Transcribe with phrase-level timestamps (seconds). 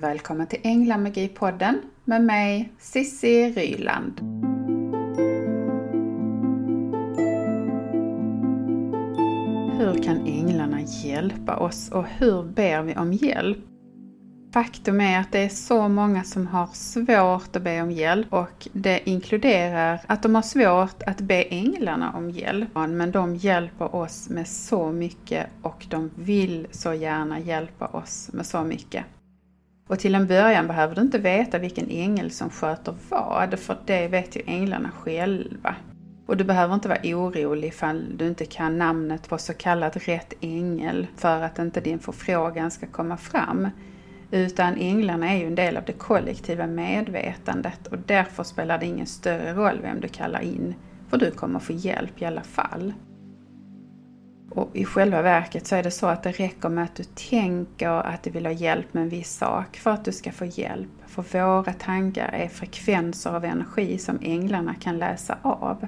[0.00, 4.20] Välkommen till Änglamagi-podden med mig Sissi Ryland.
[9.78, 13.58] Hur kan änglarna hjälpa oss och hur ber vi om hjälp?
[14.52, 18.68] Faktum är att det är så många som har svårt att be om hjälp och
[18.72, 22.68] det inkluderar att de har svårt att be änglarna om hjälp.
[22.74, 28.46] Men de hjälper oss med så mycket och de vill så gärna hjälpa oss med
[28.46, 29.04] så mycket.
[29.88, 34.08] Och till en början behöver du inte veta vilken ängel som sköter vad, för det
[34.08, 35.74] vet ju änglarna själva.
[36.26, 40.32] Och du behöver inte vara orolig ifall du inte kan namnet på så kallad rätt
[40.40, 43.68] ängel för att inte din förfrågan ska komma fram.
[44.30, 49.06] Utan änglarna är ju en del av det kollektiva medvetandet och därför spelar det ingen
[49.06, 50.74] större roll vem du kallar in,
[51.10, 52.92] för du kommer få hjälp i alla fall.
[54.50, 57.88] Och i själva verket så är det så att det räcker med att du tänker
[57.88, 60.88] att du vill ha hjälp med en viss sak för att du ska få hjälp.
[61.06, 65.86] För våra tankar är frekvenser av energi som änglarna kan läsa av.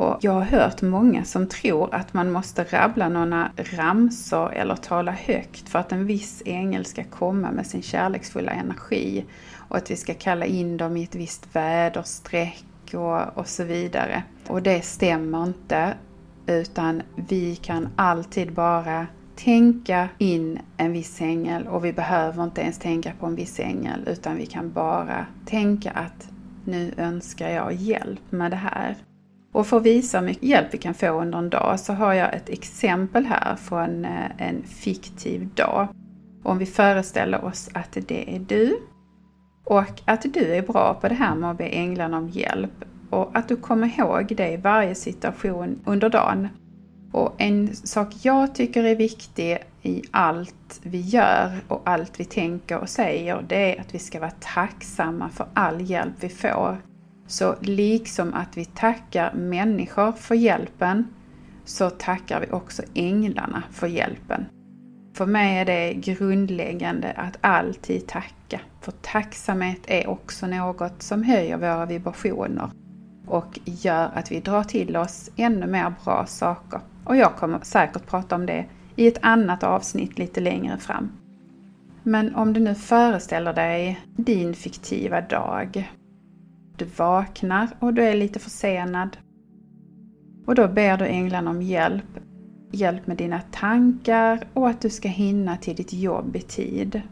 [0.00, 5.12] Och jag har hört många som tror att man måste rabbla några ramsor eller tala
[5.12, 9.24] högt för att en viss ängel ska komma med sin kärleksfulla energi
[9.68, 14.22] och att vi ska kalla in dem i ett visst väderstreck och, och så vidare.
[14.46, 15.94] Och det stämmer inte
[16.50, 19.06] utan vi kan alltid bara
[19.36, 24.00] tänka in en viss ängel och vi behöver inte ens tänka på en viss ängel
[24.06, 26.28] utan vi kan bara tänka att
[26.64, 28.96] nu önskar jag hjälp med det här.
[29.52, 32.12] Och för att visa hur mycket hjälp vi kan få under en dag så har
[32.12, 35.88] jag ett exempel här från eh, en fiktiv dag.
[36.42, 38.76] Om vi föreställer oss att det är du
[39.64, 43.30] och att du är bra på det här med att be änglarna om hjälp och
[43.34, 46.48] att du kommer ihåg det i varje situation under dagen.
[47.12, 52.78] Och en sak jag tycker är viktig i allt vi gör och allt vi tänker
[52.78, 56.76] och säger, det är att vi ska vara tacksamma för all hjälp vi får.
[57.26, 61.04] Så liksom att vi tackar människor för hjälpen,
[61.64, 64.44] så tackar vi också änglarna för hjälpen.
[65.14, 68.60] För mig är det grundläggande att alltid tacka.
[68.80, 72.70] För tacksamhet är också något som höjer våra vibrationer
[73.30, 76.80] och gör att vi drar till oss ännu mer bra saker.
[77.04, 81.12] Och jag kommer säkert prata om det i ett annat avsnitt lite längre fram.
[82.02, 85.90] Men om du nu föreställer dig din fiktiva dag.
[86.76, 89.16] Du vaknar och du är lite försenad.
[90.46, 92.18] Och då ber du änglarna om hjälp.
[92.72, 97.02] Hjälp med dina tankar och att du ska hinna till ditt jobb i tid.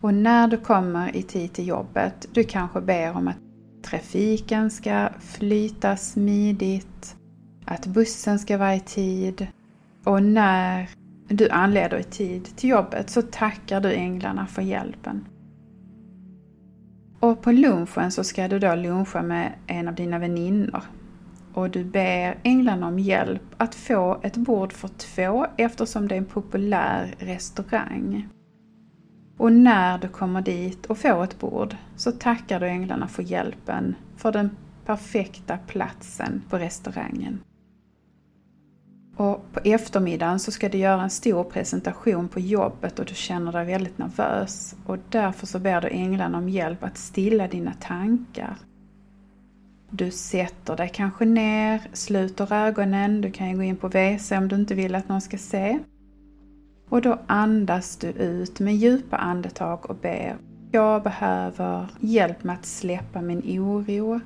[0.00, 3.43] Och när du kommer i tid till jobbet, du kanske ber om att
[3.84, 7.16] trafiken ska flyta smidigt,
[7.64, 9.46] att bussen ska vara i tid
[10.04, 10.88] och när
[11.28, 15.28] du anleder i tid till jobbet så tackar du änglarna för hjälpen.
[17.20, 20.82] Och på lunchen så ska du då luncha med en av dina väninnor.
[21.54, 26.18] Och du ber änglarna om hjälp att få ett bord för två eftersom det är
[26.18, 28.28] en populär restaurang.
[29.36, 33.94] Och när du kommer dit och får ett bord så tackar du änglarna för hjälpen
[34.16, 34.50] för den
[34.86, 37.40] perfekta platsen på restaurangen.
[39.16, 43.52] Och på eftermiddagen så ska du göra en stor presentation på jobbet och du känner
[43.52, 44.74] dig väldigt nervös.
[44.86, 48.56] Och därför så ber du änglarna om hjälp att stilla dina tankar.
[49.90, 54.48] Du sätter dig kanske ner, sluter ögonen, du kan ju gå in på WC om
[54.48, 55.78] du inte vill att någon ska se.
[56.94, 60.36] Och då andas du ut med djupa andetag och ber.
[60.70, 64.20] Jag behöver hjälp med att släppa min oro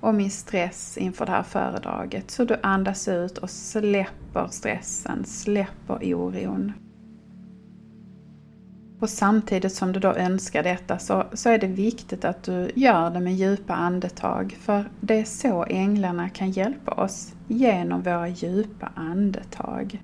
[0.00, 2.30] och min stress inför det här föredraget.
[2.30, 6.72] Så du andas ut och släpper stressen, släpper oron.
[9.00, 13.10] Och samtidigt som du då önskar detta så, så är det viktigt att du gör
[13.10, 14.56] det med djupa andetag.
[14.60, 20.02] För det är så änglarna kan hjälpa oss, genom våra djupa andetag.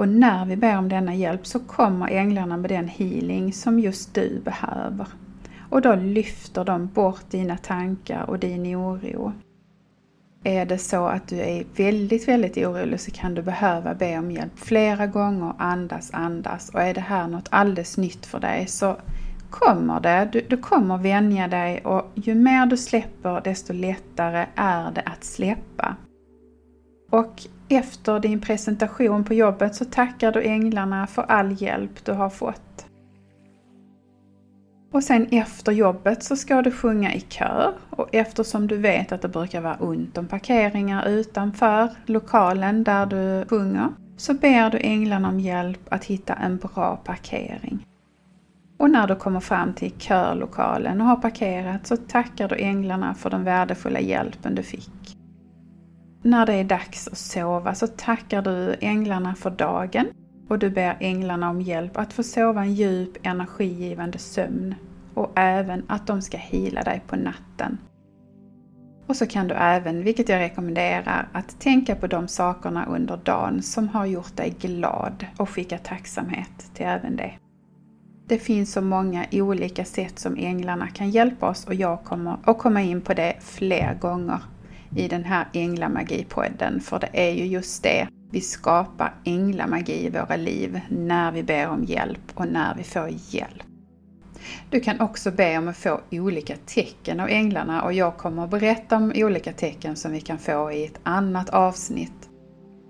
[0.00, 4.14] Och när vi ber om denna hjälp så kommer änglarna med den healing som just
[4.14, 5.06] du behöver.
[5.70, 9.32] Och då lyfter de bort dina tankar och din oro.
[10.44, 14.30] Är det så att du är väldigt, väldigt orolig så kan du behöva be om
[14.30, 16.68] hjälp flera gånger, andas, andas.
[16.68, 18.96] Och är det här något alldeles nytt för dig så
[19.50, 24.90] kommer det, du, du kommer vänja dig och ju mer du släpper desto lättare är
[24.90, 25.96] det att släppa.
[27.10, 32.30] Och efter din presentation på jobbet så tackar du änglarna för all hjälp du har
[32.30, 32.86] fått.
[34.92, 39.22] Och sen efter jobbet så ska du sjunga i kör och eftersom du vet att
[39.22, 45.28] det brukar vara ont om parkeringar utanför lokalen där du sjunger så ber du änglarna
[45.28, 47.86] om hjälp att hitta en bra parkering.
[48.78, 53.30] Och när du kommer fram till körlokalen och har parkerat så tackar du änglarna för
[53.30, 55.19] den värdefulla hjälpen du fick.
[56.22, 60.06] När det är dags att sova så tackar du änglarna för dagen
[60.48, 64.74] och du ber änglarna om hjälp att få sova en djup energigivande sömn
[65.14, 67.78] och även att de ska hila dig på natten.
[69.06, 73.62] Och så kan du även, vilket jag rekommenderar, att tänka på de sakerna under dagen
[73.62, 77.32] som har gjort dig glad och skicka tacksamhet till även det.
[78.26, 82.58] Det finns så många olika sätt som änglarna kan hjälpa oss och jag kommer att
[82.58, 84.40] komma in på det fler gånger
[84.96, 86.80] i den här Änglamagi-podden.
[86.80, 91.68] För det är ju just det, vi skapar änglamagi i våra liv när vi ber
[91.68, 93.62] om hjälp och när vi får hjälp.
[94.70, 98.50] Du kan också be om att få olika tecken av änglarna och jag kommer att
[98.50, 102.30] berätta om olika tecken som vi kan få i ett annat avsnitt.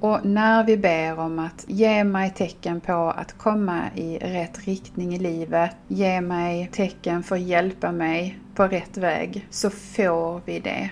[0.01, 5.15] Och när vi ber om att ge mig tecken på att komma i rätt riktning
[5.15, 10.61] i livet, ge mig tecken för att hjälpa mig på rätt väg, så får vi
[10.61, 10.91] det.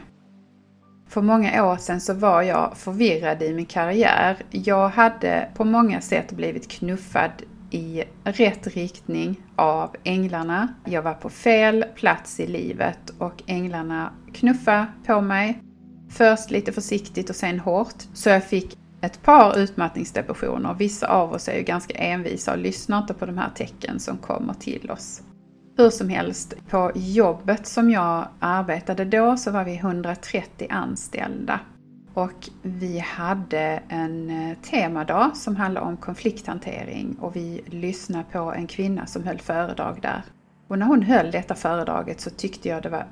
[1.08, 4.36] För många år sedan så var jag förvirrad i min karriär.
[4.50, 7.30] Jag hade på många sätt blivit knuffad
[7.70, 10.68] i rätt riktning av änglarna.
[10.84, 15.62] Jag var på fel plats i livet och änglarna knuffade på mig.
[16.10, 18.02] Först lite försiktigt och sen hårt.
[18.14, 20.74] Så jag fick ett par utmattningsdepressioner.
[20.74, 24.18] Vissa av oss är ju ganska envisa och lyssnar inte på de här tecken som
[24.18, 25.22] kommer till oss.
[25.78, 31.60] Hur som helst, på jobbet som jag arbetade då så var vi 130 anställda.
[32.14, 38.66] Och vi hade en eh, temadag som handlade om konflikthantering och vi lyssnade på en
[38.66, 40.22] kvinna som höll föredrag där.
[40.68, 43.06] Och när hon höll detta föredraget så tyckte jag det var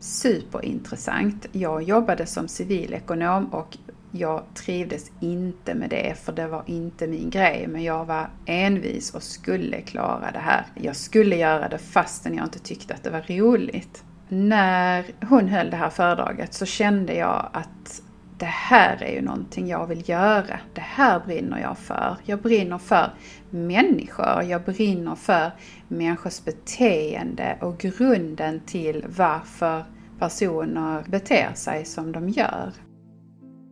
[0.00, 1.46] superintressant.
[1.52, 3.78] Jag jobbade som civilekonom och
[4.12, 7.66] jag trivdes inte med det för det var inte min grej.
[7.68, 10.66] Men jag var envis och skulle klara det här.
[10.74, 14.04] Jag skulle göra det fastän jag inte tyckte att det var roligt.
[14.28, 18.02] När hon höll det här föredraget så kände jag att
[18.38, 20.60] det här är ju någonting jag vill göra.
[20.74, 22.16] Det här brinner jag för.
[22.24, 23.10] Jag brinner för
[23.50, 24.42] människor.
[24.42, 25.50] Jag brinner för
[25.88, 29.84] människors beteende och grunden till varför
[30.18, 32.72] personer beter sig som de gör.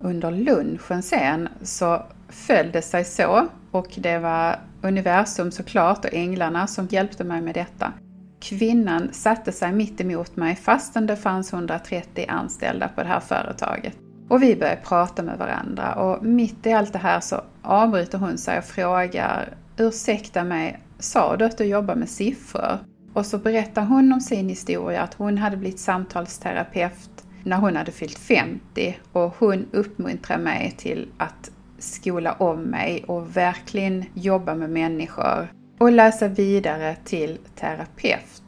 [0.06, 6.66] Under lunchen sen så föll det sig så och det var universum såklart och änglarna
[6.66, 7.92] som hjälpte mig med detta.
[8.40, 13.96] Kvinnan satte sig mitt emot mig fastän det fanns 130 anställda på det här företaget.
[14.28, 18.38] Och vi började prata med varandra och mitt i allt det här så avbryter hon
[18.38, 22.78] sig och frågar Ursäkta mig, sa du att du jobbar med siffror?
[23.14, 27.92] Och så berättar hon om sin historia, att hon hade blivit samtalsterapeut när hon hade
[27.92, 34.70] fyllt 50 och hon uppmuntrade mig till att skola om mig och verkligen jobba med
[34.70, 35.48] människor
[35.80, 38.42] och läsa vidare till terapeut.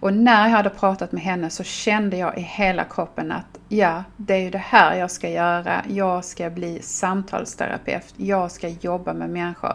[0.00, 4.04] Och när jag hade pratat med henne så kände jag i hela kroppen att ja,
[4.16, 5.84] det är ju det här jag ska göra.
[5.88, 8.14] Jag ska bli samtalsterapeut.
[8.16, 9.74] Jag ska jobba med människor.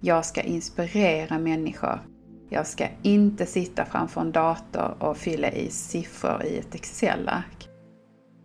[0.00, 2.00] Jag ska inspirera människor.
[2.48, 7.68] Jag ska inte sitta framför en dator och fylla i siffror i ett Excel-ark.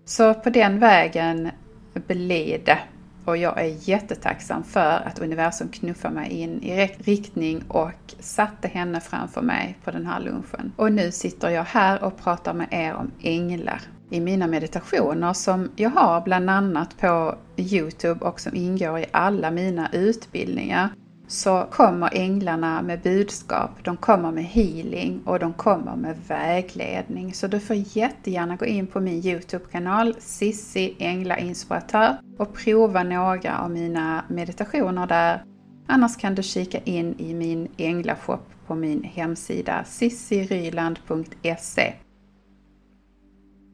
[0.09, 1.51] Så på den vägen
[1.93, 2.79] blir det.
[3.25, 8.67] Och jag är jättetacksam för att universum knuffade mig in i rätt riktning och satte
[8.67, 10.71] henne framför mig på den här lunchen.
[10.75, 15.71] Och nu sitter jag här och pratar med er om änglar i mina meditationer som
[15.75, 20.89] jag har bland annat på Youtube och som ingår i alla mina utbildningar
[21.29, 27.33] så kommer änglarna med budskap, de kommer med healing och de kommer med vägledning.
[27.33, 33.59] Så du får jättegärna gå in på min Youtube-kanal Sissi Ängla Inspiratör och prova några
[33.59, 35.43] av mina meditationer där.
[35.87, 41.93] Annars kan du kika in i min änglashop på min hemsida sissiryland.se.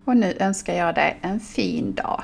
[0.05, 2.23] Och nu önskar jag dig en fin dag.